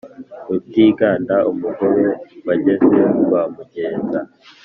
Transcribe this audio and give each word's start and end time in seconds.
Rutiganda 0.47 1.35
umugobe 1.51 2.05
wageze 2.45 2.99
rwa 3.21 3.41
mugenza, 3.53 4.19